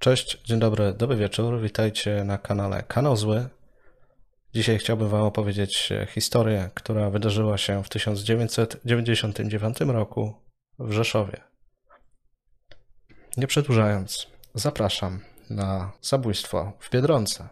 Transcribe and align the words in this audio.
Cześć, 0.00 0.38
dzień 0.44 0.58
dobry, 0.58 0.92
dobry 0.92 1.16
wieczór. 1.16 1.60
Witajcie 1.60 2.24
na 2.24 2.38
kanale 2.38 2.82
Kanał 2.82 3.16
Zły. 3.16 3.48
Dzisiaj 4.54 4.78
chciałbym 4.78 5.08
Wam 5.08 5.22
opowiedzieć 5.22 5.88
historię, 6.08 6.70
która 6.74 7.10
wydarzyła 7.10 7.58
się 7.58 7.84
w 7.84 7.88
1999 7.88 9.80
roku 9.80 10.34
w 10.78 10.92
Rzeszowie. 10.92 11.40
Nie 13.36 13.46
przedłużając, 13.46 14.26
zapraszam 14.54 15.20
na 15.50 15.92
zabójstwo 16.02 16.72
w 16.80 16.90
Biedronce. 16.90 17.48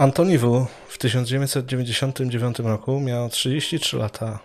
Antoni 0.00 0.38
W. 0.38 0.66
w 0.88 0.98
1999 0.98 2.58
roku 2.58 3.00
miał 3.00 3.28
33 3.28 3.96
lata. 3.96 4.38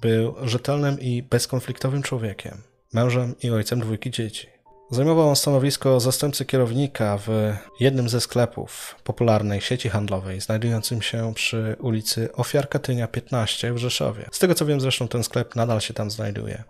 Był 0.00 0.34
rzetelnym 0.42 1.00
i 1.00 1.22
bezkonfliktowym 1.22 2.02
człowiekiem, 2.02 2.62
mężem 2.92 3.34
i 3.42 3.50
ojcem 3.50 3.80
dwójki 3.80 4.10
dzieci. 4.10 4.46
Zajmował 4.90 5.28
on 5.28 5.36
stanowisko 5.36 6.00
zastępcy 6.00 6.44
kierownika 6.44 7.18
w 7.18 7.28
jednym 7.80 8.08
ze 8.08 8.20
sklepów 8.20 8.96
popularnej 9.04 9.60
sieci 9.60 9.88
handlowej, 9.88 10.40
znajdującym 10.40 11.02
się 11.02 11.34
przy 11.34 11.76
ulicy 11.80 12.32
Ofiar 12.32 12.68
Katynia 12.68 13.08
15 13.08 13.72
w 13.72 13.78
Rzeszowie. 13.78 14.28
Z 14.32 14.38
tego 14.38 14.54
co 14.54 14.66
wiem, 14.66 14.80
zresztą 14.80 15.08
ten 15.08 15.24
sklep 15.24 15.56
nadal 15.56 15.80
się 15.80 15.94
tam 15.94 16.10
znajduje. 16.10 16.64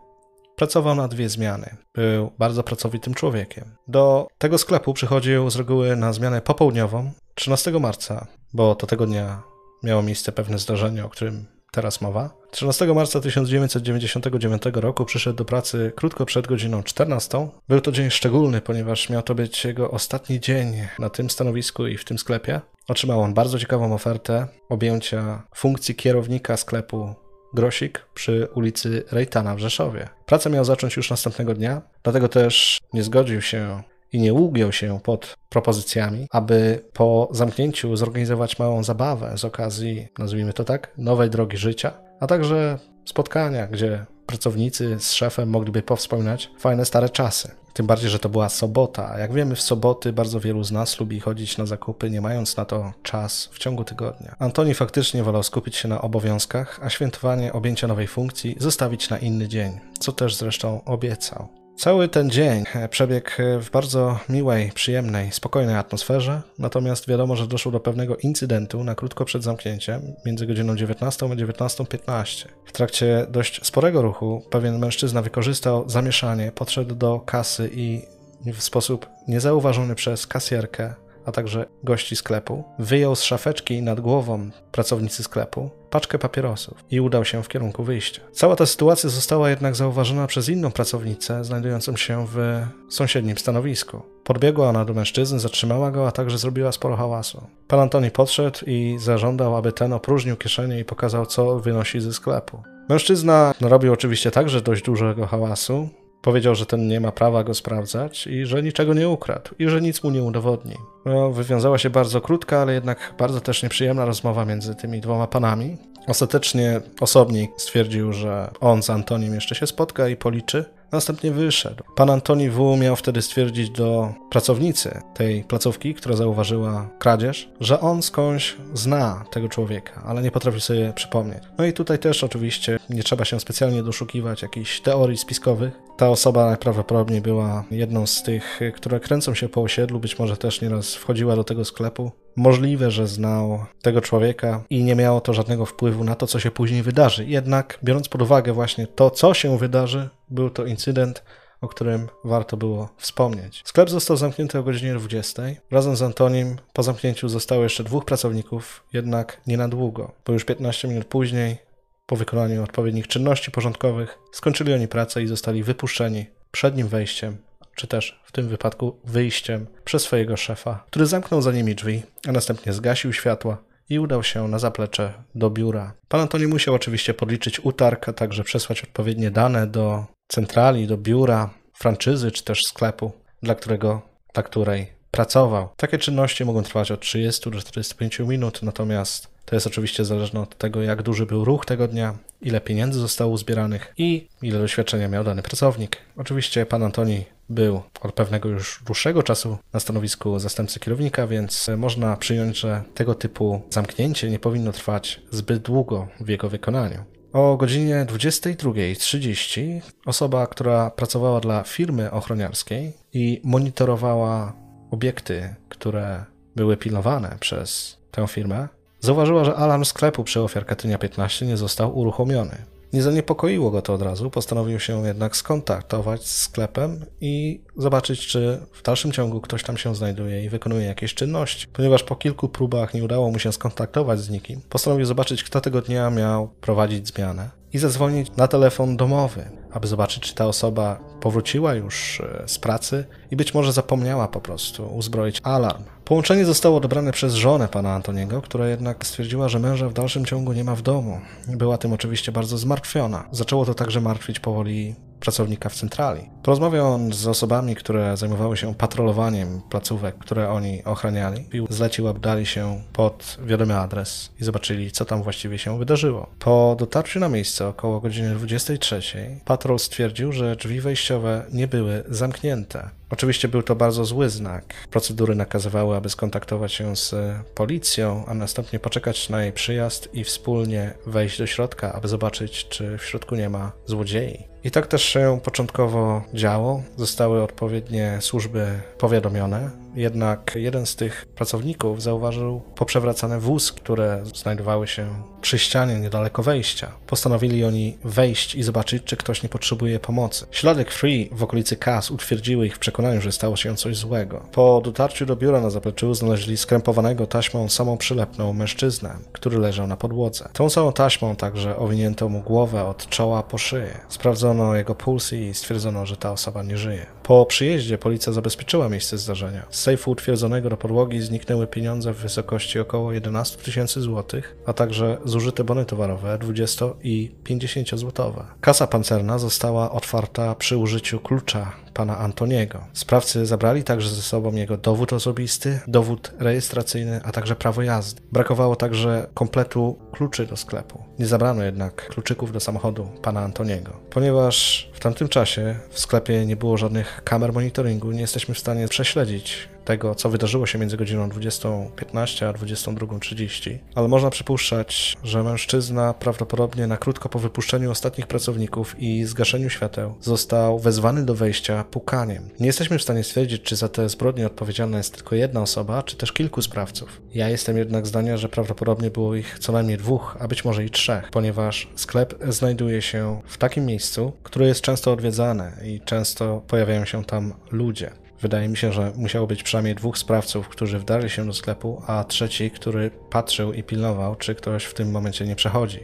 Pracował 0.60 0.94
na 0.94 1.08
dwie 1.08 1.28
zmiany. 1.28 1.76
Był 1.94 2.32
bardzo 2.38 2.62
pracowitym 2.62 3.14
człowiekiem. 3.14 3.64
Do 3.88 4.28
tego 4.38 4.58
sklepu 4.58 4.94
przychodził 4.94 5.50
z 5.50 5.56
reguły 5.56 5.96
na 5.96 6.12
zmianę 6.12 6.40
popołudniową 6.40 7.12
13 7.34 7.70
marca, 7.70 8.26
bo 8.52 8.74
to 8.74 8.86
tego 8.86 9.06
dnia 9.06 9.42
miało 9.82 10.02
miejsce 10.02 10.32
pewne 10.32 10.58
zdarzenie, 10.58 11.04
o 11.04 11.08
którym 11.08 11.46
teraz 11.72 12.00
mowa. 12.00 12.30
13 12.50 12.86
marca 12.86 13.20
1999 13.20 14.62
roku 14.74 15.04
przyszedł 15.04 15.36
do 15.36 15.44
pracy 15.44 15.92
krótko 15.96 16.26
przed 16.26 16.46
godziną 16.46 16.82
14. 16.82 17.48
Był 17.68 17.80
to 17.80 17.92
dzień 17.92 18.10
szczególny, 18.10 18.60
ponieważ 18.60 19.10
miał 19.10 19.22
to 19.22 19.34
być 19.34 19.64
jego 19.64 19.90
ostatni 19.90 20.40
dzień 20.40 20.74
na 20.98 21.10
tym 21.10 21.30
stanowisku 21.30 21.86
i 21.86 21.96
w 21.96 22.04
tym 22.04 22.18
sklepie. 22.18 22.60
Otrzymał 22.88 23.20
on 23.20 23.34
bardzo 23.34 23.58
ciekawą 23.58 23.94
ofertę 23.94 24.46
objęcia 24.68 25.42
funkcji 25.54 25.94
kierownika 25.94 26.56
sklepu 26.56 27.14
Grosik 27.54 28.06
przy 28.14 28.48
ulicy 28.54 29.04
Rejtana 29.12 29.54
w 29.54 29.58
Rzeszowie. 29.58 30.08
Pracę 30.26 30.50
miał 30.50 30.64
zacząć 30.64 30.96
już 30.96 31.10
następnego 31.10 31.54
dnia, 31.54 31.82
dlatego 32.02 32.28
też 32.28 32.78
nie 32.92 33.02
zgodził 33.02 33.40
się 33.40 33.82
i 34.12 34.20
nie 34.20 34.34
ugiął 34.34 34.72
się 34.72 35.00
pod 35.02 35.34
propozycjami, 35.48 36.26
aby 36.30 36.84
po 36.92 37.28
zamknięciu 37.32 37.96
zorganizować 37.96 38.58
małą 38.58 38.84
zabawę 38.84 39.32
z 39.38 39.44
okazji, 39.44 40.08
nazwijmy 40.18 40.52
to 40.52 40.64
tak, 40.64 40.92
nowej 40.98 41.30
drogi 41.30 41.56
życia, 41.56 41.92
a 42.20 42.26
także 42.26 42.78
spotkania, 43.04 43.66
gdzie 43.66 44.06
pracownicy 44.30 44.96
z 45.00 45.12
szefem 45.12 45.50
mogliby 45.50 45.82
powspominać 45.82 46.50
fajne 46.58 46.84
stare 46.84 47.08
czasy. 47.08 47.50
Tym 47.72 47.86
bardziej, 47.86 48.10
że 48.10 48.18
to 48.18 48.28
była 48.28 48.48
sobota. 48.48 49.18
Jak 49.18 49.32
wiemy, 49.32 49.56
w 49.56 49.62
soboty 49.62 50.12
bardzo 50.12 50.40
wielu 50.40 50.64
z 50.64 50.72
nas 50.72 51.00
lubi 51.00 51.20
chodzić 51.20 51.58
na 51.58 51.66
zakupy, 51.66 52.10
nie 52.10 52.20
mając 52.20 52.56
na 52.56 52.64
to 52.64 52.92
czas 53.02 53.48
w 53.52 53.58
ciągu 53.58 53.84
tygodnia. 53.84 54.36
Antoni 54.38 54.74
faktycznie 54.74 55.22
wolał 55.22 55.42
skupić 55.42 55.76
się 55.76 55.88
na 55.88 56.00
obowiązkach, 56.00 56.80
a 56.82 56.90
świętowanie 56.90 57.52
objęcia 57.52 57.86
nowej 57.86 58.06
funkcji 58.06 58.56
zostawić 58.58 59.10
na 59.10 59.18
inny 59.18 59.48
dzień, 59.48 59.80
co 59.98 60.12
też 60.12 60.36
zresztą 60.36 60.84
obiecał. 60.84 61.59
Cały 61.80 62.08
ten 62.08 62.30
dzień 62.30 62.64
przebiegł 62.90 63.30
w 63.60 63.70
bardzo 63.70 64.18
miłej, 64.28 64.72
przyjemnej, 64.74 65.32
spokojnej 65.32 65.76
atmosferze, 65.76 66.42
natomiast 66.58 67.08
wiadomo, 67.08 67.36
że 67.36 67.46
doszło 67.46 67.72
do 67.72 67.80
pewnego 67.80 68.16
incydentu 68.16 68.84
na 68.84 68.94
krótko 68.94 69.24
przed 69.24 69.42
zamknięciem, 69.42 70.02
między 70.26 70.46
godziną 70.46 70.76
19 70.76 71.26
a 71.26 71.28
19.15. 71.28 72.46
W 72.64 72.72
trakcie 72.72 73.26
dość 73.28 73.66
sporego 73.66 74.02
ruchu 74.02 74.42
pewien 74.50 74.78
mężczyzna 74.78 75.22
wykorzystał 75.22 75.88
zamieszanie, 75.90 76.52
podszedł 76.54 76.94
do 76.94 77.20
kasy 77.20 77.70
i 77.72 78.02
w 78.46 78.62
sposób 78.62 79.06
niezauważony 79.28 79.94
przez 79.94 80.26
kasjerkę 80.26 80.94
a 81.30 81.32
także 81.32 81.66
gości 81.84 82.16
sklepu, 82.16 82.64
wyjął 82.78 83.16
z 83.16 83.22
szafeczki 83.22 83.82
nad 83.82 84.00
głową 84.00 84.50
pracownicy 84.72 85.22
sklepu 85.22 85.70
paczkę 85.90 86.18
papierosów 86.18 86.84
i 86.90 87.00
udał 87.00 87.24
się 87.24 87.42
w 87.42 87.48
kierunku 87.48 87.84
wyjścia. 87.84 88.22
Cała 88.32 88.56
ta 88.56 88.66
sytuacja 88.66 89.10
została 89.10 89.50
jednak 89.50 89.76
zauważona 89.76 90.26
przez 90.26 90.48
inną 90.48 90.70
pracownicę 90.70 91.44
znajdującą 91.44 91.96
się 91.96 92.26
w 92.32 92.62
sąsiednim 92.88 93.38
stanowisku. 93.38 94.02
Podbiegła 94.24 94.68
ona 94.68 94.84
do 94.84 94.94
mężczyzny, 94.94 95.38
zatrzymała 95.38 95.90
go, 95.90 96.08
a 96.08 96.12
także 96.12 96.38
zrobiła 96.38 96.72
sporo 96.72 96.96
hałasu. 96.96 97.42
Pan 97.68 97.80
Antoni 97.80 98.10
podszedł 98.10 98.58
i 98.66 98.96
zażądał, 98.98 99.56
aby 99.56 99.72
ten 99.72 99.92
opróżnił 99.92 100.36
kieszenie 100.36 100.80
i 100.80 100.84
pokazał, 100.84 101.26
co 101.26 101.58
wynosi 101.58 102.00
ze 102.00 102.12
sklepu. 102.12 102.62
Mężczyzna 102.88 103.54
robił 103.60 103.92
oczywiście 103.92 104.30
także 104.30 104.60
dość 104.60 104.82
dużego 104.82 105.26
hałasu, 105.26 105.88
Powiedział, 106.22 106.54
że 106.54 106.66
ten 106.66 106.88
nie 106.88 107.00
ma 107.00 107.12
prawa 107.12 107.44
go 107.44 107.54
sprawdzać 107.54 108.26
i 108.26 108.46
że 108.46 108.62
niczego 108.62 108.94
nie 108.94 109.08
ukradł 109.08 109.50
i 109.58 109.68
że 109.68 109.80
nic 109.80 110.02
mu 110.02 110.10
nie 110.10 110.22
udowodni. 110.22 110.76
No, 111.04 111.30
wywiązała 111.30 111.78
się 111.78 111.90
bardzo 111.90 112.20
krótka, 112.20 112.58
ale 112.58 112.74
jednak 112.74 113.14
bardzo 113.18 113.40
też 113.40 113.62
nieprzyjemna 113.62 114.04
rozmowa 114.04 114.44
między 114.44 114.74
tymi 114.74 115.00
dwoma 115.00 115.26
panami. 115.26 115.76
Ostatecznie 116.06 116.80
osobnik 117.00 117.50
stwierdził, 117.56 118.12
że 118.12 118.50
on 118.60 118.82
z 118.82 118.90
Antonim 118.90 119.34
jeszcze 119.34 119.54
się 119.54 119.66
spotka 119.66 120.08
i 120.08 120.16
policzy, 120.16 120.64
Następnie 120.92 121.30
wyszedł. 121.30 121.84
Pan 121.96 122.10
Antoni 122.10 122.50
W. 122.50 122.76
miał 122.76 122.96
wtedy 122.96 123.22
stwierdzić 123.22 123.70
do 123.70 124.14
pracownicy 124.30 125.00
tej 125.14 125.44
placówki, 125.44 125.94
która 125.94 126.16
zauważyła 126.16 126.88
kradzież, 126.98 127.48
że 127.60 127.80
on 127.80 128.02
skądś 128.02 128.56
zna 128.74 129.24
tego 129.30 129.48
człowieka, 129.48 130.02
ale 130.06 130.22
nie 130.22 130.30
potrafi 130.30 130.60
sobie 130.60 130.92
przypomnieć. 130.92 131.42
No 131.58 131.64
i 131.64 131.72
tutaj 131.72 131.98
też 131.98 132.24
oczywiście 132.24 132.78
nie 132.90 133.02
trzeba 133.02 133.24
się 133.24 133.40
specjalnie 133.40 133.82
doszukiwać 133.82 134.42
jakichś 134.42 134.80
teorii 134.80 135.16
spiskowych. 135.16 135.72
Ta 135.96 136.08
osoba 136.08 136.46
najprawdopodobniej 136.46 137.20
była 137.20 137.64
jedną 137.70 138.06
z 138.06 138.22
tych, 138.22 138.60
które 138.74 139.00
kręcą 139.00 139.34
się 139.34 139.48
po 139.48 139.62
osiedlu, 139.62 140.00
być 140.00 140.18
może 140.18 140.36
też 140.36 140.60
nieraz 140.60 140.94
wchodziła 140.94 141.36
do 141.36 141.44
tego 141.44 141.64
sklepu. 141.64 142.12
Możliwe, 142.36 142.90
że 142.90 143.06
znał 143.06 143.64
tego 143.82 144.00
człowieka 144.00 144.64
i 144.70 144.84
nie 144.84 144.96
miało 144.96 145.20
to 145.20 145.34
żadnego 145.34 145.66
wpływu 145.66 146.04
na 146.04 146.14
to, 146.14 146.26
co 146.26 146.40
się 146.40 146.50
później 146.50 146.82
wydarzy. 146.82 147.24
Jednak, 147.24 147.78
biorąc 147.84 148.08
pod 148.08 148.22
uwagę 148.22 148.52
właśnie 148.52 148.86
to, 148.86 149.10
co 149.10 149.34
się 149.34 149.58
wydarzy, 149.58 150.08
był 150.30 150.50
to 150.50 150.64
incydent, 150.64 151.22
o 151.60 151.68
którym 151.68 152.08
warto 152.24 152.56
było 152.56 152.88
wspomnieć. 152.96 153.62
Sklep 153.64 153.90
został 153.90 154.16
zamknięty 154.16 154.58
o 154.58 154.62
godzinie 154.62 154.94
20. 154.94 155.42
Razem 155.70 155.96
z 155.96 156.02
Antonim 156.02 156.56
po 156.72 156.82
zamknięciu 156.82 157.28
zostało 157.28 157.62
jeszcze 157.62 157.84
dwóch 157.84 158.04
pracowników, 158.04 158.84
jednak 158.92 159.40
nie 159.46 159.56
na 159.56 159.68
długo, 159.68 160.12
bo 160.26 160.32
już 160.32 160.44
15 160.44 160.88
minut 160.88 161.04
później, 161.04 161.58
po 162.06 162.16
wykonaniu 162.16 162.62
odpowiednich 162.62 163.08
czynności 163.08 163.50
porządkowych, 163.50 164.18
skończyli 164.32 164.74
oni 164.74 164.88
pracę 164.88 165.22
i 165.22 165.26
zostali 165.26 165.62
wypuszczeni 165.62 166.26
przed 166.50 166.76
nim 166.76 166.88
wejściem 166.88 167.36
czy 167.80 167.86
też 167.86 168.20
w 168.24 168.32
tym 168.32 168.48
wypadku 168.48 168.96
wyjściem 169.04 169.66
przez 169.84 170.02
swojego 170.02 170.36
szefa, 170.36 170.84
który 170.90 171.06
zamknął 171.06 171.42
za 171.42 171.52
nimi 171.52 171.74
drzwi, 171.74 172.02
a 172.28 172.32
następnie 172.32 172.72
zgasił 172.72 173.12
światła 173.12 173.58
i 173.90 173.98
udał 173.98 174.22
się 174.22 174.48
na 174.48 174.58
zaplecze 174.58 175.12
do 175.34 175.50
biura. 175.50 175.92
Pan 176.08 176.20
Antoni 176.20 176.46
musiał 176.46 176.74
oczywiście 176.74 177.14
podliczyć 177.14 177.60
utarg, 177.64 178.08
a 178.08 178.12
także 178.12 178.44
przesłać 178.44 178.84
odpowiednie 178.84 179.30
dane 179.30 179.66
do 179.66 180.04
centrali, 180.28 180.86
do 180.86 180.96
biura, 180.96 181.50
franczyzy 181.74 182.30
czy 182.30 182.44
też 182.44 182.62
sklepu, 182.64 183.12
dla 183.42 183.54
którego, 183.54 184.02
dla 184.34 184.42
której 184.42 184.92
pracował. 185.10 185.68
Takie 185.76 185.98
czynności 185.98 186.44
mogą 186.44 186.62
trwać 186.62 186.90
od 186.90 187.00
30 187.00 187.50
do 187.50 187.60
45 187.60 188.18
minut, 188.18 188.62
natomiast 188.62 189.29
to 189.44 189.56
jest 189.56 189.66
oczywiście 189.66 190.04
zależne 190.04 190.40
od 190.40 190.58
tego, 190.58 190.82
jak 190.82 191.02
duży 191.02 191.26
był 191.26 191.44
ruch 191.44 191.66
tego 191.66 191.88
dnia, 191.88 192.14
ile 192.42 192.60
pieniędzy 192.60 193.00
zostało 193.00 193.32
uzbieranych 193.32 193.94
i 193.98 194.28
ile 194.42 194.58
doświadczenia 194.58 195.08
miał 195.08 195.24
dany 195.24 195.42
pracownik. 195.42 195.96
Oczywiście 196.16 196.66
pan 196.66 196.82
Antoni 196.82 197.24
był 197.48 197.82
od 198.00 198.12
pewnego 198.12 198.48
już 198.48 198.82
dłuższego 198.86 199.22
czasu 199.22 199.58
na 199.72 199.80
stanowisku 199.80 200.38
zastępcy 200.38 200.80
kierownika, 200.80 201.26
więc 201.26 201.70
można 201.76 202.16
przyjąć, 202.16 202.58
że 202.58 202.82
tego 202.94 203.14
typu 203.14 203.62
zamknięcie 203.70 204.30
nie 204.30 204.38
powinno 204.38 204.72
trwać 204.72 205.20
zbyt 205.30 205.62
długo 205.62 206.08
w 206.20 206.28
jego 206.28 206.48
wykonaniu. 206.48 207.04
O 207.32 207.56
godzinie 207.56 208.06
22.30 208.08 209.80
osoba, 210.06 210.46
która 210.46 210.90
pracowała 210.90 211.40
dla 211.40 211.62
firmy 211.62 212.10
ochroniarskiej 212.10 212.92
i 213.12 213.40
monitorowała 213.44 214.52
obiekty, 214.90 215.54
które 215.68 216.24
były 216.56 216.76
pilnowane 216.76 217.36
przez 217.40 217.98
tę 218.10 218.28
firmę, 218.28 218.68
zauważyła, 219.00 219.44
że 219.44 219.54
alarm 219.54 219.84
sklepu 219.84 220.24
przy 220.24 220.40
ofiar 220.40 220.66
Katynia 220.66 220.98
15 220.98 221.46
nie 221.46 221.56
został 221.56 221.98
uruchomiony. 221.98 222.56
Nie 222.92 223.02
zaniepokoiło 223.02 223.70
go 223.70 223.82
to 223.82 223.94
od 223.94 224.02
razu, 224.02 224.30
postanowił 224.30 224.80
się 224.80 225.06
jednak 225.06 225.36
skontaktować 225.36 226.26
z 226.26 226.40
sklepem 226.40 227.04
i 227.20 227.60
zobaczyć, 227.76 228.26
czy 228.26 228.60
w 228.72 228.82
dalszym 228.82 229.12
ciągu 229.12 229.40
ktoś 229.40 229.62
tam 229.62 229.76
się 229.76 229.94
znajduje 229.94 230.44
i 230.44 230.48
wykonuje 230.48 230.86
jakieś 230.86 231.14
czynności. 231.14 231.66
Ponieważ 231.72 232.02
po 232.02 232.16
kilku 232.16 232.48
próbach 232.48 232.94
nie 232.94 233.04
udało 233.04 233.30
mu 233.30 233.38
się 233.38 233.52
skontaktować 233.52 234.20
z 234.20 234.30
nikim, 234.30 234.60
postanowił 234.68 235.06
zobaczyć, 235.06 235.44
kto 235.44 235.60
tego 235.60 235.82
dnia 235.82 236.10
miał 236.10 236.48
prowadzić 236.48 237.08
zmianę 237.08 237.59
i 237.72 237.78
zadzwonić 237.78 238.36
na 238.36 238.48
telefon 238.48 238.96
domowy, 238.96 239.50
aby 239.72 239.86
zobaczyć, 239.86 240.22
czy 240.22 240.34
ta 240.34 240.46
osoba 240.46 241.00
powróciła 241.20 241.74
już 241.74 242.20
e, 242.20 242.48
z 242.48 242.58
pracy 242.58 243.04
i 243.30 243.36
być 243.36 243.54
może 243.54 243.72
zapomniała 243.72 244.28
po 244.28 244.40
prostu 244.40 244.96
uzbroić 244.96 245.40
alarm. 245.42 245.82
Połączenie 246.04 246.44
zostało 246.44 246.76
odebrane 246.76 247.12
przez 247.12 247.34
żonę 247.34 247.68
pana 247.68 247.94
Antoniego, 247.94 248.42
która 248.42 248.68
jednak 248.68 249.06
stwierdziła, 249.06 249.48
że 249.48 249.58
męża 249.58 249.88
w 249.88 249.92
dalszym 249.92 250.24
ciągu 250.24 250.52
nie 250.52 250.64
ma 250.64 250.74
w 250.74 250.82
domu. 250.82 251.20
Była 251.48 251.78
tym 251.78 251.92
oczywiście 251.92 252.32
bardzo 252.32 252.58
zmartwiona. 252.58 253.24
Zaczęło 253.32 253.64
to 253.64 253.74
także 253.74 254.00
martwić 254.00 254.40
powoli 254.40 254.94
pracownika 255.20 255.68
w 255.68 255.74
centrali. 255.74 256.30
Porozmawiał 256.42 256.94
on 256.94 257.12
z 257.12 257.26
osobami, 257.26 257.74
które 257.74 258.16
zajmowały 258.16 258.56
się 258.56 258.74
patrolowaniem 258.74 259.60
placówek, 259.70 260.18
które 260.18 260.50
oni 260.50 260.84
ochraniali 260.84 261.44
i 261.52 261.66
zlecił, 261.70 262.08
aby 262.08 262.20
dali 262.20 262.46
się 262.46 262.82
pod 262.92 263.38
wiadomy 263.44 263.76
adres 263.76 264.30
i 264.40 264.44
zobaczyli, 264.44 264.90
co 264.90 265.04
tam 265.04 265.22
właściwie 265.22 265.58
się 265.58 265.78
wydarzyło. 265.78 266.26
Po 266.38 266.76
dotarciu 266.78 267.20
na 267.20 267.28
miejsce 267.28 267.68
około 267.68 268.00
godziny 268.00 268.34
23 268.34 269.02
patrol 269.44 269.78
stwierdził, 269.78 270.32
że 270.32 270.56
drzwi 270.56 270.80
wejściowe 270.80 271.44
nie 271.52 271.68
były 271.68 272.04
zamknięte. 272.08 272.90
Oczywiście 273.10 273.48
był 273.48 273.62
to 273.62 273.76
bardzo 273.76 274.04
zły 274.04 274.28
znak. 274.28 274.74
Procedury 274.90 275.34
nakazywały, 275.34 275.96
aby 275.96 276.08
skontaktować 276.08 276.72
się 276.72 276.96
z 276.96 277.14
policją, 277.54 278.24
a 278.26 278.34
następnie 278.34 278.78
poczekać 278.78 279.28
na 279.28 279.42
jej 279.42 279.52
przyjazd 279.52 280.14
i 280.14 280.24
wspólnie 280.24 280.94
wejść 281.06 281.38
do 281.38 281.46
środka, 281.46 281.92
aby 281.92 282.08
zobaczyć, 282.08 282.68
czy 282.68 282.98
w 282.98 283.04
środku 283.04 283.34
nie 283.34 283.48
ma 283.48 283.72
złodziei. 283.86 284.50
I 284.64 284.70
tak 284.70 284.86
też 284.86 285.02
się 285.02 285.40
początkowo 285.44 286.22
działo. 286.34 286.82
Zostały 286.96 287.42
odpowiednie 287.42 288.18
służby 288.20 288.80
powiadomione, 288.98 289.70
jednak 289.94 290.52
jeden 290.54 290.86
z 290.86 290.96
tych 290.96 291.26
pracowników 291.26 292.02
zauważył 292.02 292.60
poprzewracane 292.74 293.40
wózki, 293.40 293.80
które 293.80 294.22
znajdowały 294.34 294.86
się 294.86 295.08
przy 295.40 295.58
ścianie 295.58 296.00
niedaleko 296.00 296.42
wejścia. 296.42 296.92
Postanowili 297.06 297.64
oni 297.64 297.98
wejść 298.04 298.54
i 298.54 298.62
zobaczyć, 298.62 299.04
czy 299.04 299.16
ktoś 299.16 299.42
nie 299.42 299.48
potrzebuje 299.48 299.98
pomocy. 299.98 300.46
Ślady 300.50 300.84
krwi 300.84 301.30
w 301.32 301.42
okolicy 301.42 301.76
kas 301.76 302.10
utwierdziły 302.10 302.66
ich 302.66 302.76
w 302.76 302.78
przekonaniu, 302.78 303.20
że 303.20 303.32
stało 303.32 303.56
się 303.56 303.76
coś 303.76 303.96
złego. 303.96 304.42
Po 304.52 304.80
dotarciu 304.84 305.26
do 305.26 305.36
biura 305.36 305.60
na 305.60 305.70
zapleczu 305.70 306.14
znaleźli 306.14 306.56
skrępowanego 306.56 307.26
taśmą 307.26 307.68
samą 307.68 307.96
przylepną 307.96 308.52
mężczyznę, 308.52 309.16
który 309.32 309.58
leżał 309.58 309.86
na 309.86 309.96
podłodze. 309.96 310.48
Tą 310.52 310.70
samą 310.70 310.92
taśmą 310.92 311.36
także 311.36 311.76
owinięto 311.76 312.28
mu 312.28 312.40
głowę 312.40 312.84
od 312.84 313.08
czoła 313.08 313.42
po 313.42 313.58
szyję. 313.58 314.00
Sprawdzono 314.08 314.49
jego 314.74 314.94
puls 314.94 315.32
i 315.32 315.54
stwierdzono, 315.54 316.06
że 316.06 316.16
ta 316.16 316.32
osoba 316.32 316.62
nie 316.62 316.76
żyje. 316.78 317.06
Po 317.22 317.46
przyjeździe 317.46 317.98
policja 317.98 318.32
zabezpieczyła 318.32 318.88
miejsce 318.88 319.18
zdarzenia. 319.18 319.66
Z 319.70 319.80
sejfu 319.80 320.10
utwierdzonego 320.10 320.70
do 320.70 320.76
podłogi 320.76 321.20
zniknęły 321.20 321.66
pieniądze 321.66 322.12
w 322.12 322.16
wysokości 322.16 322.78
około 322.78 323.12
11 323.12 323.58
tysięcy 323.58 324.00
złotych, 324.00 324.56
a 324.66 324.72
także 324.72 325.18
zużyte 325.24 325.64
bony 325.64 325.84
towarowe 325.84 326.38
20 326.38 326.86
i 327.02 327.30
50 327.44 327.88
złotowe. 327.98 328.44
Kasa 328.60 328.86
pancerna 328.86 329.38
została 329.38 329.90
otwarta 329.90 330.54
przy 330.54 330.76
użyciu 330.76 331.20
klucza 331.20 331.72
pana 331.94 332.18
Antoniego. 332.18 332.84
Sprawcy 332.92 333.46
zabrali 333.46 333.84
także 333.84 334.08
ze 334.08 334.22
sobą 334.22 334.52
jego 334.52 334.76
dowód 334.76 335.12
osobisty, 335.12 335.80
dowód 335.86 336.32
rejestracyjny, 336.38 337.20
a 337.24 337.32
także 337.32 337.56
prawo 337.56 337.82
jazdy. 337.82 338.22
Brakowało 338.32 338.76
także 338.76 339.26
kompletu 339.34 339.98
kluczy 340.12 340.46
do 340.46 340.56
sklepu. 340.56 341.02
Nie 341.18 341.26
zabrano 341.26 341.64
jednak 341.64 342.08
kluczyków 342.08 342.52
do 342.52 342.60
samochodu 342.60 343.08
pana 343.22 343.40
Antoniego. 343.40 343.92
Ponieważ 344.10 344.88
w 344.92 345.00
tamtym 345.00 345.28
czasie 345.28 345.76
w 345.90 346.00
sklepie 346.00 346.46
nie 346.46 346.56
było 346.56 346.76
żadnych 346.76 347.24
kamer 347.24 347.52
monitoringu, 347.52 348.12
nie 348.12 348.20
jesteśmy 348.20 348.54
w 348.54 348.58
stanie 348.58 348.88
prześledzić 348.88 349.68
tego, 349.90 350.14
co 350.14 350.30
wydarzyło 350.30 350.66
się 350.66 350.78
między 350.78 350.96
godziną 350.96 351.28
20.15 351.28 352.46
a 352.46 352.52
22.30, 352.52 353.78
ale 353.94 354.08
można 354.08 354.30
przypuszczać, 354.30 355.16
że 355.24 355.42
mężczyzna 355.42 356.14
prawdopodobnie 356.14 356.86
na 356.86 356.96
krótko 356.96 357.28
po 357.28 357.38
wypuszczeniu 357.38 357.90
ostatnich 357.90 358.26
pracowników 358.26 358.94
i 358.98 359.24
zgaszeniu 359.24 359.70
świateł 359.70 360.14
został 360.20 360.78
wezwany 360.78 361.24
do 361.24 361.34
wejścia 361.34 361.84
pukaniem. 361.84 362.48
Nie 362.60 362.66
jesteśmy 362.66 362.98
w 362.98 363.02
stanie 363.02 363.24
stwierdzić, 363.24 363.62
czy 363.62 363.76
za 363.76 363.88
te 363.88 364.08
zbrodnie 364.08 364.46
odpowiedzialna 364.46 364.98
jest 364.98 365.14
tylko 365.14 365.34
jedna 365.34 365.62
osoba, 365.62 366.02
czy 366.02 366.16
też 366.16 366.32
kilku 366.32 366.62
sprawców. 366.62 367.20
Ja 367.34 367.48
jestem 367.48 367.78
jednak 367.78 368.06
zdania, 368.06 368.36
że 368.36 368.48
prawdopodobnie 368.48 369.10
było 369.10 369.34
ich 369.34 369.58
co 369.58 369.72
najmniej 369.72 369.98
dwóch, 369.98 370.36
a 370.40 370.48
być 370.48 370.64
może 370.64 370.84
i 370.84 370.90
trzech, 370.90 371.30
ponieważ 371.30 371.88
sklep 371.96 372.34
znajduje 372.48 373.02
się 373.02 373.40
w 373.46 373.58
takim 373.58 373.86
miejscu, 373.86 374.32
które 374.42 374.66
jest 374.66 374.80
często 374.80 375.12
odwiedzane 375.12 375.72
i 375.84 376.00
często 376.00 376.62
pojawiają 376.66 377.04
się 377.04 377.24
tam 377.24 377.54
ludzie. 377.70 378.19
Wydaje 378.42 378.68
mi 378.68 378.76
się, 378.76 378.92
że 378.92 379.12
musiało 379.16 379.46
być 379.46 379.62
przynajmniej 379.62 379.94
dwóch 379.94 380.18
sprawców, 380.18 380.68
którzy 380.68 380.98
wdarli 380.98 381.30
się 381.30 381.46
do 381.46 381.52
sklepu, 381.52 382.02
a 382.06 382.24
trzeci, 382.24 382.70
który 382.70 383.10
patrzył 383.30 383.72
i 383.72 383.82
pilnował, 383.82 384.36
czy 384.36 384.54
ktoś 384.54 384.84
w 384.84 384.94
tym 384.94 385.10
momencie 385.10 385.46
nie 385.46 385.56
przechodzi. 385.56 386.00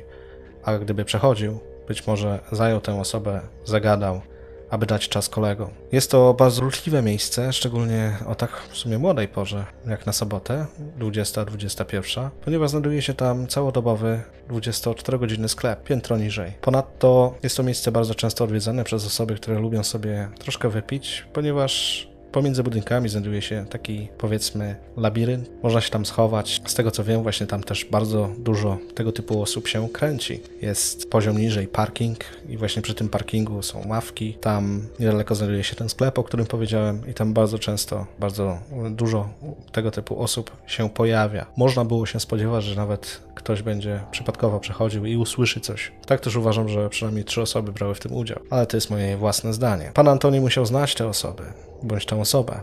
A 0.65 0.79
gdyby 0.79 1.05
przechodził, 1.05 1.59
być 1.89 2.07
może 2.07 2.41
zajął 2.53 2.81
tę 2.81 3.01
osobę, 3.01 3.41
zagadał, 3.65 4.21
aby 4.71 4.87
dać 4.87 5.09
czas 5.09 5.29
kolegom. 5.29 5.71
Jest 5.93 6.11
to 6.11 6.35
bardzo 6.35 6.63
ruchliwe 6.63 7.03
miejsce, 7.03 7.53
szczególnie 7.53 8.17
o 8.27 8.35
tak 8.35 8.51
w 8.71 8.77
sumie 8.77 8.99
młodej 8.99 9.29
porze, 9.29 9.65
jak 9.87 10.07
na 10.07 10.13
sobotę, 10.13 10.67
20-21, 10.99 12.31
ponieważ 12.45 12.71
znajduje 12.71 13.03
się 13.03 13.15
tam 13.15 13.47
całodobowy 13.47 14.23
24-godzinny 14.51 15.49
sklep, 15.49 15.85
piętro 15.85 16.17
niżej. 16.19 16.53
Ponadto 16.61 17.35
jest 17.43 17.57
to 17.57 17.63
miejsce 17.63 17.93
bardzo 17.93 18.15
często 18.15 18.45
odwiedzane 18.45 18.85
przez 18.85 19.07
osoby, 19.07 19.35
które 19.35 19.59
lubią 19.59 19.85
sobie 19.85 20.29
troszkę 20.39 20.69
wypić, 20.69 21.27
ponieważ 21.33 22.16
Pomiędzy 22.37 22.63
budynkami 22.63 23.09
znajduje 23.09 23.43
się 23.43 23.67
taki, 23.71 24.09
powiedzmy, 24.19 24.77
labirynt. 24.97 25.51
Można 25.63 25.81
się 25.81 25.91
tam 25.91 26.07
schować. 26.07 26.63
Z 26.67 26.75
tego 26.75 26.91
co 26.91 27.05
wiem, 27.05 27.23
właśnie 27.23 27.47
tam 27.47 27.63
też 27.63 27.85
bardzo 27.85 28.31
dużo 28.39 28.79
tego 28.95 29.13
typu 29.13 29.43
osób 29.43 29.69
się 29.69 29.89
kręci. 29.89 30.41
Jest 30.63 31.11
poziom 31.11 31.39
niżej 31.39 31.69
parking 31.69 32.19
i 32.49 32.57
właśnie 32.57 32.83
przy 32.83 32.95
tym 32.95 33.09
parkingu 33.09 33.63
są 33.63 33.89
ławki. 33.89 34.39
Tam 34.41 34.89
niedaleko 35.01 35.35
znajduje 35.35 35.65
się 35.65 35.77
ten 35.77 35.89
sklep, 35.89 36.19
o 36.19 36.25
którym 36.25 36.47
powiedziałem 36.47 37.03
i 37.11 37.15
tam 37.15 37.33
bardzo 37.33 37.59
często, 37.59 38.07
bardzo 38.19 38.59
dużo 38.91 39.29
tego 39.73 39.91
typu 39.91 40.23
osób 40.23 40.57
się 40.67 40.91
pojawia. 40.91 41.47
Można 41.57 41.85
było 41.85 42.07
się 42.07 42.21
spodziewać, 42.21 42.65
że 42.65 42.77
nawet 42.77 43.21
ktoś 43.35 43.63
będzie 43.63 44.01
przypadkowo 44.11 44.61
przechodził 44.61 45.07
i 45.07 45.17
usłyszy 45.17 45.61
coś. 45.61 45.93
Tak 46.07 46.21
też 46.21 46.37
uważam, 46.37 46.69
że 46.69 46.91
przynajmniej 46.91 47.25
trzy 47.25 47.43
osoby 47.43 47.73
brały 47.73 47.95
w 47.95 48.01
tym 48.01 48.13
udział. 48.13 48.41
Ale 48.51 48.67
to 48.67 48.77
jest 48.77 48.91
moje 48.91 49.17
własne 49.17 49.53
zdanie. 49.53 49.91
Pan 49.95 50.09
Antoni 50.09 50.41
musiał 50.41 50.67
znać 50.67 50.95
te 50.95 51.09
osoby 51.09 51.43
bądź 51.83 52.07
tę 52.07 52.21
osobę, 52.21 52.61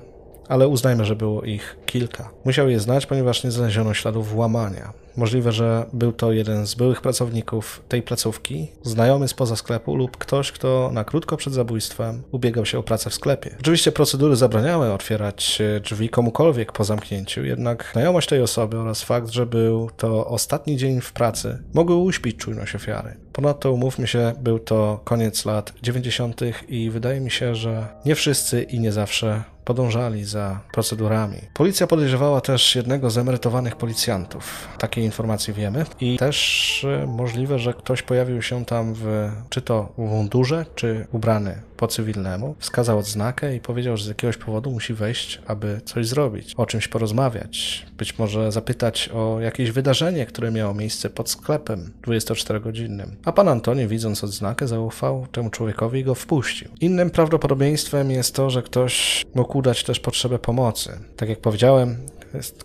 ale 0.49 0.67
uznajmy, 0.67 1.05
że 1.05 1.15
było 1.15 1.43
ich 1.43 1.77
kilka. 1.85 2.29
Musiał 2.45 2.69
je 2.69 2.79
znać, 2.79 3.05
ponieważ 3.05 3.43
nie 3.43 3.51
znaleziono 3.51 3.93
śladów 3.93 4.29
włamania. 4.29 4.93
Możliwe, 5.17 5.51
że 5.51 5.85
był 5.93 6.11
to 6.11 6.31
jeden 6.31 6.67
z 6.67 6.75
byłych 6.75 7.01
pracowników 7.01 7.81
tej 7.87 8.01
placówki, 8.01 8.67
znajomy 8.83 9.27
spoza 9.27 9.55
sklepu 9.55 9.95
lub 9.95 10.17
ktoś, 10.17 10.51
kto 10.51 10.89
na 10.93 11.03
krótko 11.03 11.37
przed 11.37 11.53
zabójstwem 11.53 12.23
ubiegał 12.31 12.65
się 12.65 12.79
o 12.79 12.83
pracę 12.83 13.09
w 13.09 13.13
sklepie. 13.13 13.55
Oczywiście 13.59 13.91
procedury 13.91 14.35
zabraniały 14.35 14.93
otwierać 14.93 15.61
drzwi 15.83 16.09
komukolwiek 16.09 16.71
po 16.71 16.83
zamknięciu, 16.83 17.45
jednak 17.45 17.89
znajomość 17.93 18.29
tej 18.29 18.41
osoby 18.41 18.77
oraz 18.77 19.03
fakt, 19.03 19.29
że 19.29 19.45
był 19.45 19.89
to 19.97 20.27
ostatni 20.27 20.77
dzień 20.77 21.01
w 21.01 21.13
pracy, 21.13 21.63
mogły 21.73 21.95
uśpić 21.95 22.37
czujność 22.37 22.75
ofiary. 22.75 23.17
Ponadto 23.33 23.71
umówmy 23.71 24.07
się, 24.07 24.33
był 24.41 24.59
to 24.59 25.01
koniec 25.03 25.45
lat 25.45 25.73
90. 25.81 26.41
i 26.67 26.89
wydaje 26.89 27.19
mi 27.19 27.31
się, 27.31 27.55
że 27.55 27.87
nie 28.05 28.15
wszyscy 28.15 28.63
i 28.63 28.79
nie 28.79 28.91
zawsze 28.91 29.43
podążali 29.65 30.25
za 30.25 30.59
procedurami. 30.73 31.37
Policja 31.53 31.87
podejrzewała 31.87 32.41
też 32.41 32.75
jednego 32.75 33.09
z 33.09 33.17
emerytowanych 33.17 33.75
policjantów. 33.75 34.67
Takiej 34.77 35.03
informacji 35.03 35.53
wiemy. 35.53 35.85
I 35.99 36.17
też 36.17 36.85
e, 37.03 37.07
możliwe, 37.07 37.59
że 37.59 37.73
ktoś 37.73 38.01
pojawił 38.01 38.41
się 38.41 38.65
tam 38.65 38.93
w 38.93 39.29
czy 39.49 39.61
to 39.61 39.93
w 39.97 40.01
mundurze, 40.01 40.65
czy 40.75 41.07
ubrany 41.11 41.61
po 41.83 41.87
cywilnemu, 41.87 42.55
wskazał 42.59 42.97
odznakę 42.97 43.55
i 43.55 43.59
powiedział, 43.59 43.97
że 43.97 44.05
z 44.05 44.07
jakiegoś 44.07 44.37
powodu 44.37 44.71
musi 44.71 44.93
wejść, 44.93 45.41
aby 45.47 45.81
coś 45.85 46.07
zrobić, 46.07 46.53
o 46.57 46.65
czymś 46.65 46.87
porozmawiać, 46.87 47.85
być 47.97 48.19
może 48.19 48.51
zapytać 48.51 49.09
o 49.09 49.39
jakieś 49.39 49.71
wydarzenie, 49.71 50.25
które 50.25 50.51
miało 50.51 50.73
miejsce 50.73 51.09
pod 51.09 51.29
sklepem 51.29 51.93
24-godzinnym. 52.07 53.07
A 53.25 53.31
pan 53.31 53.47
Antoni, 53.47 53.87
widząc 53.87 54.23
odznakę, 54.23 54.67
zaufał 54.67 55.27
temu 55.31 55.49
człowiekowi 55.49 55.99
i 55.99 56.03
go 56.03 56.15
wpuścił. 56.15 56.69
Innym 56.81 57.09
prawdopodobieństwem 57.09 58.11
jest 58.11 58.35
to, 58.35 58.49
że 58.49 58.61
ktoś 58.61 59.25
mógł 59.35 59.57
udać 59.57 59.83
też 59.83 59.99
potrzebę 59.99 60.39
pomocy. 60.39 60.99
Tak 61.17 61.29
jak 61.29 61.39
powiedziałem, 61.39 61.97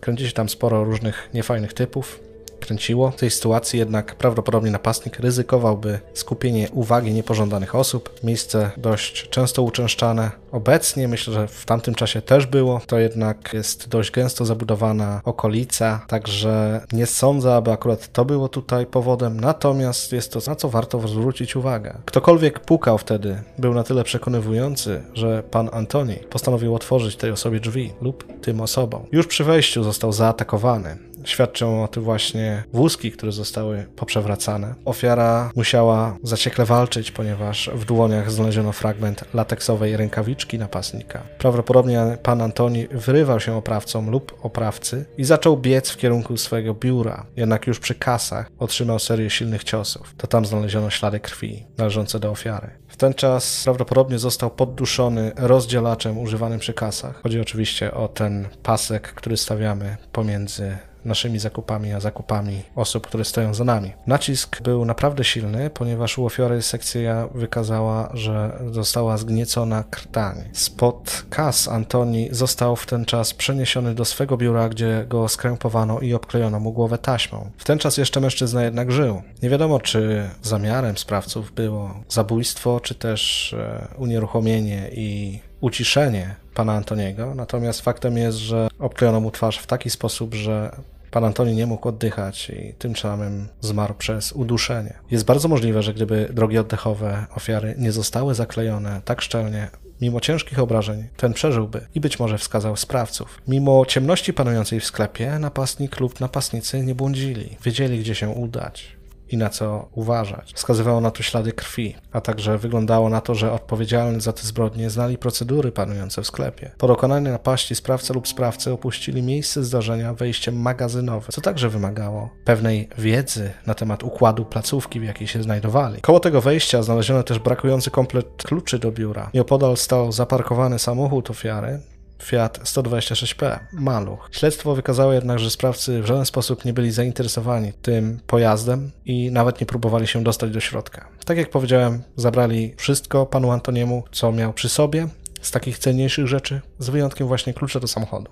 kręci 0.01 0.27
się 0.27 0.33
tam 0.33 0.49
sporo 0.49 0.85
różnych 0.85 1.31
niefajnych 1.35 1.73
typów, 1.73 2.28
kręciło. 2.69 3.11
W 3.11 3.17
tej 3.17 3.31
sytuacji 3.31 3.79
jednak 3.79 4.15
prawdopodobnie 4.15 4.71
napastnik 4.71 5.21
ryzykowałby 5.21 6.01
skupienie 6.15 6.69
uwagi 6.73 7.13
niepożądanych 7.13 7.75
osób. 7.75 8.11
Miejsce 8.23 8.71
dość 8.77 9.29
często 9.29 9.63
uczęszczane. 9.63 10.31
Obecnie, 10.53 11.09
myślę, 11.09 11.35
że 11.35 11.49
w 11.49 11.65
tamtym 11.65 11.95
czasie 11.95 12.23
też 12.23 12.47
było, 12.47 12.81
to 12.87 12.99
jednak 12.99 13.51
jest 13.53 13.89
dość 13.89 14.11
gęsto 14.11 14.45
zabudowana 14.45 15.21
okolica, 15.25 16.05
także 16.09 16.81
nie 16.93 17.07
sądzę, 17.07 17.55
aby 17.55 17.73
akurat 17.73 18.13
to 18.13 18.25
było 18.25 18.49
tutaj 18.49 18.87
powodem, 18.87 19.41
natomiast 19.41 20.13
jest 20.13 20.33
to, 20.33 20.41
na 20.47 20.57
co 20.57 20.69
warto 20.69 21.09
zwrócić 21.09 21.57
uwagę. 21.57 21.95
Ktokolwiek 22.05 22.61
pukał 22.61 22.99
wtedy, 22.99 23.43
był 23.59 23.75
na 23.75 23.85
tyle 23.85 24.05
przekonywujący, 24.05 25.03
że 25.15 25.43
pan 25.43 25.71
Antoni 25.73 26.17
postanowił 26.17 26.75
otworzyć 26.75 27.17
tej 27.17 27.31
osobie 27.31 27.61
drzwi 27.61 27.93
lub 28.03 28.41
tym 28.41 28.61
osobom. 28.61 29.03
Już 29.13 29.27
przy 29.27 29.45
wejściu 29.45 29.85
został 29.85 30.13
zaatakowany 30.13 31.09
świadczą 31.29 31.85
o 31.85 31.89
tym 31.89 32.03
właśnie 32.03 32.65
wózki, 32.73 33.13
które 33.13 33.33
zostały 33.33 33.87
poprzewracane. 33.97 34.75
Ofiara 34.85 35.51
musiała 35.57 36.17
zaciekle 36.23 36.65
walczyć, 36.65 37.11
ponieważ 37.11 37.71
w 37.75 37.85
dłoniach 37.85 38.31
znaleziono 38.31 38.73
fragment 38.73 39.25
lateksowej 39.35 39.97
rękawiczki 39.97 40.59
napastnika. 40.59 41.23
Prawdopodobnie 41.39 42.19
pan 42.23 42.43
Antoni 42.43 42.87
wyrywał 42.91 43.41
się 43.41 43.57
oprawcom 43.57 44.11
lub 44.11 44.39
oprawcy 44.43 45.07
i 45.19 45.25
zaczął 45.25 45.57
biec 45.57 45.91
w 45.91 45.97
kierunku 45.97 46.37
swojego 46.37 46.75
biura, 46.75 47.27
jednak 47.37 47.67
już 47.67 47.79
przy 47.79 47.95
kasach 47.95 48.51
otrzymał 48.59 48.99
serię 48.99 49.31
silnych 49.31 49.65
ciosów. 49.65 50.15
To 50.17 50.27
tam 50.27 50.47
znaleziono 50.47 50.91
ślady 50.91 51.21
krwi 51.21 51.67
należące 51.79 52.21
do 52.21 52.31
ofiary. 52.31 52.71
W 52.89 52.97
ten 52.97 53.15
czas 53.15 53.65
prawdopodobnie 53.65 54.19
został 54.19 54.51
podduszony 54.51 55.33
rozdzielaczem 55.37 56.19
używanym 56.19 56.59
przy 56.59 56.75
kasach. 56.75 57.23
Chodzi 57.23 57.41
oczywiście 57.41 57.95
o 57.95 58.09
ten 58.09 58.49
pasek, 58.63 59.13
który 59.15 59.37
stawiamy 59.37 59.97
pomiędzy 60.13 60.79
naszymi 61.05 61.39
zakupami, 61.39 61.93
a 61.93 62.01
zakupami 62.01 62.63
osób, 62.77 63.07
które 63.07 63.25
stoją 63.25 63.55
za 63.55 63.65
nami. 63.65 63.93
Nacisk 64.07 64.63
był 64.63 64.85
naprawdę 64.85 65.25
silny, 65.25 65.71
ponieważ 65.71 66.19
u 66.19 66.27
ofiary 66.27 66.63
sekcja 66.63 67.29
wykazała, 67.35 68.11
że 68.15 68.59
została 68.71 69.17
zgniecona 69.17 69.85
krtań. 69.91 70.37
Spod 70.53 71.25
kas 71.31 71.69
Antoni 71.69 72.29
został 72.31 72.77
w 72.77 72.87
ten 72.87 73.05
czas 73.05 73.35
przeniesiony 73.35 73.95
do 73.95 74.05
swego 74.05 74.37
biura, 74.37 74.69
gdzie 74.69 75.05
go 75.09 75.29
skrępowano 75.29 76.01
i 76.01 76.15
obklejono 76.15 76.61
mu 76.61 76.73
głowę 76.73 76.99
taśmą. 76.99 77.51
W 77.59 77.65
ten 77.65 77.79
czas 77.79 77.97
jeszcze 77.97 78.21
mężczyzna 78.21 78.65
jednak 78.65 78.93
żył. 78.93 79.23
Nie 79.43 79.51
wiadomo, 79.51 79.81
czy 79.81 80.31
zamiarem 80.43 80.99
sprawców 80.99 81.53
było 81.53 81.95
zabójstwo, 82.09 82.81
czy 82.81 82.95
też 82.95 83.53
e, 83.53 83.89
unieruchomienie 83.97 84.91
i 84.93 85.41
uciszenie 85.61 86.35
pana 86.55 86.73
Antoniego, 86.73 87.35
natomiast 87.35 87.81
faktem 87.81 88.17
jest, 88.17 88.39
że 88.39 88.69
obklejono 88.79 89.21
mu 89.21 89.31
twarz 89.31 89.59
w 89.59 89.67
taki 89.67 89.91
sposób, 89.91 90.35
że 90.35 90.71
Pan 91.11 91.25
Antoni 91.25 91.55
nie 91.55 91.67
mógł 91.67 91.89
oddychać 91.89 92.51
i 92.51 92.75
tym 92.79 92.97
samym 92.97 93.49
zmarł 93.61 93.95
przez 93.95 94.33
uduszenie. 94.33 94.95
Jest 95.11 95.25
bardzo 95.25 95.49
możliwe, 95.49 95.83
że 95.83 95.95
gdyby 95.95 96.29
drogi 96.33 96.59
oddechowe 96.59 97.27
ofiary 97.35 97.75
nie 97.79 97.93
zostały 97.93 98.35
zaklejone 98.35 99.01
tak 99.05 99.23
szczelnie, 99.23 99.71
mimo 100.01 100.21
ciężkich 100.21 100.59
obrażeń, 100.59 101.05
ten 101.17 101.33
przeżyłby 101.33 101.87
i 101.95 102.01
być 102.01 102.19
może 102.19 102.39
wskazał 102.39 102.77
sprawców. 102.77 103.43
Mimo 103.49 103.87
ciemności 103.87 104.33
panującej 104.33 104.81
w 104.81 104.85
sklepie, 104.85 105.39
napastnik 105.39 106.01
lub 106.01 106.21
napastnicy 106.21 106.83
nie 106.83 106.95
błądzili, 106.95 107.57
wiedzieli 107.65 107.99
gdzie 107.99 108.15
się 108.15 108.29
udać 108.29 108.98
i 109.31 109.37
na 109.37 109.49
co 109.49 109.89
uważać. 109.93 110.53
Wskazywało 110.55 111.01
na 111.01 111.11
to 111.11 111.23
ślady 111.23 111.53
krwi, 111.53 111.95
a 112.13 112.21
także 112.21 112.59
wyglądało 112.59 113.09
na 113.09 113.21
to, 113.21 113.35
że 113.35 113.53
odpowiedzialni 113.53 114.21
za 114.21 114.33
te 114.33 114.43
zbrodnie 114.43 114.91
znali 114.91 115.19
procedury 115.19 115.73
panujące 115.73 116.23
w 116.23 116.27
sklepie. 116.27 116.71
Po 116.79 116.89
dokonaniu 116.89 117.31
napaści 117.33 117.75
sprawca 117.75 118.15
lub 118.15 118.29
sprawcy 118.29 118.73
opuścili 118.73 119.23
miejsce 119.23 119.65
zdarzenia 119.65 120.15
wejściem 120.15 120.61
magazynowym, 120.61 121.33
co 121.33 121.41
także 121.41 121.69
wymagało 121.69 122.31
pewnej 122.45 122.89
wiedzy 122.99 123.51
na 123.67 123.75
temat 123.75 124.05
układu 124.05 124.45
placówki, 124.45 125.01
w 125.01 125.05
jakiej 125.05 125.29
się 125.29 125.43
znajdowali. 125.43 126.01
Koło 126.01 126.21
tego 126.21 126.41
wejścia 126.41 126.83
znaleziono 126.83 127.23
też 127.23 127.39
brakujący 127.39 127.91
komplet 127.91 128.43
kluczy 128.43 128.79
do 128.79 128.93
biura. 128.93 129.31
Nieopodal 129.35 129.77
stał 129.77 130.13
zaparkowany 130.13 130.79
samochód 130.79 131.31
ofiary, 131.31 131.81
Fiat 132.23 132.59
126P, 132.59 133.59
maluch. 133.73 134.29
Śledztwo 134.33 134.75
wykazało 134.75 135.13
jednak, 135.13 135.39
że 135.39 135.51
sprawcy 135.51 136.03
w 136.03 136.07
żaden 136.07 136.27
sposób 136.27 136.65
nie 136.65 136.73
byli 136.73 136.91
zainteresowani 136.91 137.73
tym 137.73 138.21
pojazdem 138.27 138.91
i 139.05 139.31
nawet 139.31 139.61
nie 139.61 139.67
próbowali 139.67 140.07
się 140.07 140.23
dostać 140.23 140.51
do 140.51 140.61
środka. 140.61 141.09
Tak 141.25 141.39
jak 141.39 141.51
powiedziałem, 141.51 142.03
zabrali 142.17 142.75
wszystko 142.77 143.27
panu 143.27 143.51
Antoniemu, 143.51 144.05
co 144.13 144.33
miał 144.33 144.53
przy 144.53 144.69
sobie, 144.69 145.09
z 145.43 145.51
takich 145.51 145.79
cenniejszych 145.79 146.27
rzeczy, 146.27 146.61
z 146.79 146.91
wyjątkiem 146.91 147.27
właśnie 147.27 147.55
klucza 147.55 147.81
do 147.81 147.89
samochodu. 147.89 148.31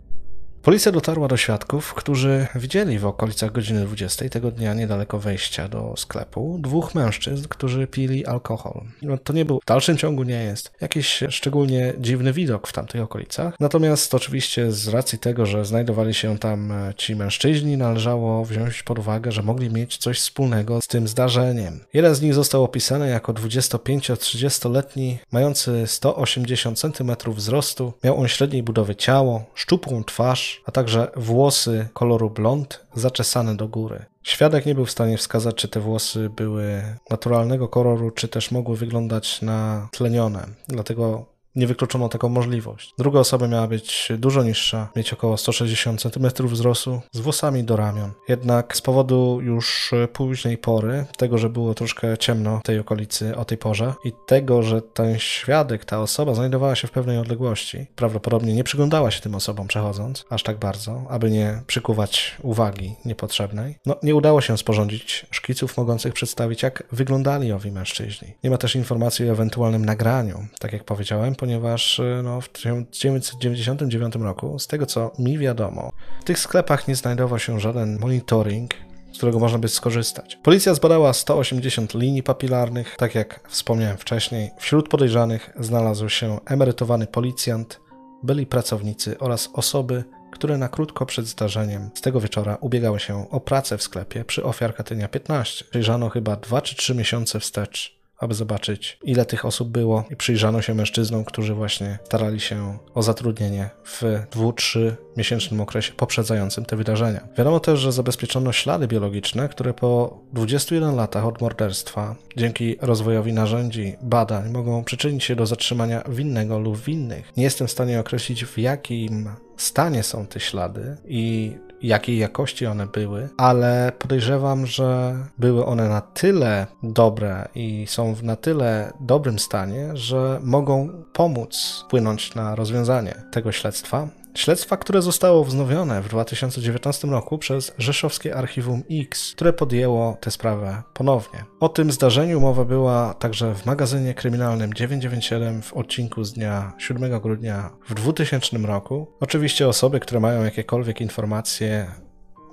Policja 0.66 0.92
dotarła 0.92 1.28
do 1.28 1.37
świadków, 1.37 1.94
którzy 1.94 2.46
widzieli 2.54 2.99
w 2.99 3.06
okolicach 3.06 3.52
godziny 3.52 3.85
20 3.85 4.28
tego 4.28 4.50
dnia 4.50 4.75
niedaleko 4.75 5.18
wejścia 5.18 5.68
do 5.68 5.94
sklepu 5.96 6.58
dwóch 6.61 6.94
mężczyzn, 6.94 7.49
którzy 7.49 7.87
pili 7.87 8.26
alkohol. 8.26 8.80
No, 9.02 9.18
to 9.18 9.32
nie 9.32 9.44
był, 9.44 9.61
w 9.62 9.66
dalszym 9.66 9.96
ciągu 9.96 10.23
nie 10.23 10.44
jest 10.44 10.73
jakiś 10.80 11.23
szczególnie 11.28 11.94
dziwny 11.99 12.32
widok 12.32 12.66
w 12.66 12.73
tamtych 12.73 13.02
okolicach. 13.02 13.54
Natomiast 13.61 14.14
oczywiście 14.14 14.73
z 14.73 14.88
racji 14.88 15.18
tego, 15.18 15.46
że 15.46 15.64
znajdowali 15.64 16.14
się 16.14 16.38
tam 16.38 16.73
ci 16.96 17.16
mężczyźni, 17.16 17.76
należało 17.76 18.44
wziąć 18.44 18.82
pod 18.82 18.99
uwagę, 18.99 19.32
że 19.32 19.42
mogli 19.42 19.70
mieć 19.70 19.96
coś 19.96 20.18
wspólnego 20.18 20.80
z 20.82 20.87
tym 20.87 21.08
zdarzeniem. 21.08 21.80
Jeden 21.94 22.14
z 22.14 22.23
nich 22.23 22.35
został 22.35 22.64
opisany 22.64 23.08
jako 23.08 23.32
25-30-letni, 23.32 25.18
mający 25.32 25.87
180 25.87 26.78
cm 26.78 27.12
wzrostu. 27.26 27.92
Miał 28.04 28.20
on 28.20 28.28
średniej 28.28 28.62
budowy 28.62 28.96
ciało, 28.96 29.44
szczupłą 29.54 30.04
twarz, 30.04 30.56
a 30.65 30.73
także 30.73 31.11
włosy 31.17 31.89
koloru 31.93 32.31
blond 32.31 32.87
zaczesane 32.95 33.57
do 33.57 33.69
góry. 33.69 34.05
Świadek 34.23 34.67
nie 34.67 34.75
był 34.75 34.87
w 34.87 34.91
stanie 34.91 35.19
wskazać, 35.19 35.55
czy 35.55 35.69
te 35.69 35.81
włosy 35.81 36.31
były 36.37 36.83
naturalnego 37.11 37.69
koloru, 37.69 38.11
czy 38.11 38.29
też 38.29 38.51
mogły 38.51 38.77
wyglądać 38.77 39.43
na 39.43 39.89
tlenione. 39.93 40.47
Dlatego 40.69 41.36
nie 41.57 41.67
wykluczono 41.67 42.09
taką 42.09 42.29
możliwość. 42.29 42.95
Druga 42.99 43.21
osoba 43.21 43.49
miała 43.49 43.67
być 43.67 44.13
dużo 44.19 44.43
niższa, 44.43 44.89
mieć 44.97 45.13
około 45.13 45.37
160 45.37 46.03
cm 46.03 46.49
wzrostu, 46.49 47.01
z 47.13 47.21
włosami 47.21 47.65
do 47.65 47.77
ramion. 47.77 48.11
Jednak 48.29 48.77
z 48.77 48.81
powodu 48.81 49.39
już 49.43 49.91
późnej 50.13 50.59
pory, 50.59 51.05
tego, 51.17 51.39
że 51.39 51.49
było 51.49 51.75
troszkę 51.75 52.19
ciemno 52.19 52.61
w 52.61 52.63
tej 52.63 52.79
okolicy 52.79 53.37
o 53.37 53.45
tej 53.45 53.59
porze 53.59 53.95
i 54.05 54.13
tego, 54.27 54.63
że 54.63 54.83
ten 54.83 55.19
świadek, 55.19 55.85
ta 55.85 56.01
osoba 56.01 56.35
znajdowała 56.35 56.77
się 56.77 56.89
w 56.89 56.91
pewnej 56.91 57.19
odległości, 57.19 57.87
prawdopodobnie 57.97 58.55
nie 58.55 58.65
przyglądała 58.65 59.11
się 59.11 59.21
tym 59.21 59.35
osobom 59.35 59.69
przechodząc 59.69 60.25
aż 60.31 60.43
tak 60.43 60.59
bardzo, 60.59 61.03
aby 61.09 61.31
nie 61.31 61.63
przykuwać 61.67 62.37
uwagi 62.43 62.95
niepotrzebnej, 63.05 63.79
no 63.87 63.97
nie 64.03 64.15
udało 64.15 64.41
się 64.41 64.59
sporządzić 64.59 65.27
szkiców 65.31 65.77
mogących 65.77 66.13
przedstawić, 66.13 66.63
jak 66.63 66.83
wyglądali 66.93 67.53
owi 67.53 67.73
mężczyźni. 67.73 68.29
Nie 68.45 68.51
ma 68.51 68.59
też 68.59 68.77
informacji 68.77 69.29
o 69.29 69.33
ewentualnym 69.33 69.85
nagraniu, 69.85 70.47
tak 70.59 70.73
jak 70.73 70.85
powiedziałem, 70.85 71.35
ponieważ 71.47 72.00
e, 72.00 72.21
no, 72.25 72.41
w 72.41 72.49
1999 72.49 74.15
roku, 74.15 74.59
z 74.59 74.67
tego 74.67 74.87
co 74.87 75.12
mi 75.19 75.38
wiadomo, 75.38 75.93
w 76.21 76.25
tych 76.25 76.38
sklepach 76.38 76.88
nie 76.88 76.97
znajdował 76.97 77.38
się 77.38 77.61
żaden 77.61 77.99
monitoring, 77.99 78.75
z 79.12 79.17
którego 79.17 79.38
można 79.38 79.59
by 79.59 79.69
skorzystać. 79.69 80.38
Policja 80.43 80.75
zbadała 80.75 81.12
180 81.12 81.95
linii 81.95 82.23
papilarnych, 82.23 82.95
tak 82.99 83.15
jak 83.15 83.49
wspomniałem 83.49 83.97
wcześniej. 83.97 84.50
Wśród 84.59 84.88
podejrzanych 84.88 85.50
znalazł 85.61 86.09
się 86.09 86.38
emerytowany 86.47 87.07
policjant, 87.07 87.81
byli 88.23 88.47
pracownicy 88.47 89.19
oraz 89.19 89.50
osoby, 89.53 90.05
które 90.33 90.59
na 90.59 90.69
krótko 90.69 91.07
przed 91.07 91.26
zdarzeniem 91.26 91.91
z 91.95 92.00
tego 92.00 92.21
wieczora 92.21 92.59
ubiegały 92.61 93.00
się 93.00 93.31
o 93.31 93.41
pracę 93.41 93.79
w 93.79 93.83
sklepie 93.83 94.25
przy 94.25 94.45
ofiar 94.45 94.75
Katynia 94.75 95.09
15. 95.09 95.65
Przyjrzano 95.71 96.09
chyba 96.09 96.37
2 96.37 96.61
czy 96.61 96.76
3 96.76 96.95
miesiące 96.95 97.41
wstecz 97.41 97.97
aby 98.18 98.35
zobaczyć, 98.35 98.99
ile 99.02 99.25
tych 99.25 99.44
osób 99.44 99.68
było 99.68 100.04
i 100.11 100.16
przyjrzano 100.16 100.62
się 100.62 100.75
mężczyznom, 100.75 101.25
którzy 101.25 101.54
właśnie 101.54 101.99
starali 102.04 102.40
się 102.40 102.78
o 102.94 103.02
zatrudnienie 103.02 103.70
w 103.85 104.02
dwu, 104.30 104.52
trzy 104.52 104.96
miesięcznym 105.16 105.61
okresie 105.61 105.92
poprzedzającym 105.92 106.64
te 106.64 106.76
wydarzenia. 106.76 107.28
Wiadomo 107.38 107.61
też, 107.61 107.80
że 107.80 107.92
zabezpieczono 107.92 108.52
ślady 108.52 108.88
biologiczne, 108.88 109.49
które 109.49 109.75
po 109.75 110.20
21 110.32 110.96
latach 110.96 111.26
od 111.26 111.40
morderstwa, 111.40 112.14
dzięki 112.37 112.76
rozwojowi 112.80 113.32
narzędzi, 113.32 113.96
badań, 114.02 114.50
mogą 114.50 114.85
przyczynić 114.85 115.25
się 115.25 115.37
do 115.37 115.46
zatrzymania 115.46 116.02
winnego 116.08 116.58
lub 116.58 116.76
winnych. 116.80 117.32
Nie 117.37 117.44
jestem 117.44 117.66
w 117.66 117.70
stanie 117.70 118.00
określić, 118.00 118.44
w 118.44 118.58
jakim 118.58 119.30
stanie 119.56 120.02
są 120.02 120.26
te 120.26 120.40
ślady 120.40 120.96
i 121.08 121.52
jakiej 121.83 122.18
jakości 122.18 122.66
one 122.66 122.87
były, 122.87 123.28
ale 123.37 123.92
podejrzewam, 123.99 124.66
że 124.66 125.16
były 125.38 125.66
one 125.66 125.88
na 125.88 126.00
tyle 126.00 126.66
dobre 126.83 127.49
i 127.54 127.85
są 127.88 128.14
w 128.14 128.23
na 128.23 128.37
tyle 128.37 128.92
dobrym 129.00 129.38
stanie, 129.38 129.90
że 129.95 130.40
mogą 130.42 130.88
pomóc 131.12 131.83
wpłynąć 131.87 132.35
na 132.35 132.54
rozwiązanie 132.54 133.14
tego 133.33 133.52
śledztwa. 133.52 134.09
Śledztwa, 134.37 134.76
które 134.76 135.02
zostało 135.02 135.45
wznowione 135.45 136.02
w 136.02 136.09
2019 136.09 137.09
roku 137.09 137.38
przez 137.38 137.73
Rzeszowskie 137.78 138.37
Archiwum 138.37 138.83
X, 138.90 139.33
które 139.35 139.52
podjęło 139.52 140.16
tę 140.21 140.31
sprawę 140.31 140.83
ponownie. 140.95 141.45
O 141.61 141.69
tym 141.69 141.93
zdarzeniu 141.93 142.40
mowa 142.40 142.64
była 142.64 143.14
także 143.14 143.55
w 143.55 143.66
magazynie 143.66 144.14
kryminalnym 144.14 144.75
997 144.75 145.62
w 145.62 145.73
odcinku 145.73 146.25
z 146.25 146.33
dnia 146.33 146.73
7 146.78 147.21
grudnia 147.21 147.71
w 147.88 147.95
2000 147.95 148.59
roku. 148.59 149.07
Oczywiście 149.21 149.69
osoby, 149.69 150.00
które 150.00 150.21
mają 150.21 150.45
jakiekolwiek 150.45 151.00
informacje 151.00 151.87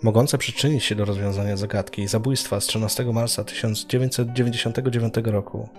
mogące 0.04 0.38
przyczynić 0.38 0.84
się 0.84 0.96
do 0.96 1.06
rozwiązania 1.06 1.58
zagadki 1.58 2.08
zabójstwa 2.08 2.60
z 2.60 2.66
13 2.66 3.06
marca 3.06 3.44
1999 3.44 5.13
roku 5.24 5.70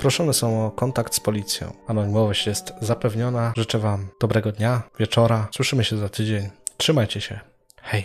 proszone 0.00 0.34
są 0.34 0.66
o 0.66 0.70
kontakt 0.70 1.14
z 1.14 1.20
policją. 1.20 1.72
Anonimowość 1.86 2.46
jest 2.46 2.72
zapewniona. 2.80 3.52
Życzę 3.56 3.78
Wam 3.78 4.08
dobrego 4.20 4.52
dnia, 4.52 4.82
wieczora. 4.98 5.48
Słyszymy 5.54 5.84
się 5.84 5.96
za 5.96 6.08
tydzień. 6.08 6.50
Trzymajcie 6.76 7.20
się. 7.20 7.40
Hej. 7.82 8.04